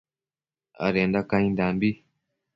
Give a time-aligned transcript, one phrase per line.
[0.85, 1.89] adenda caindambi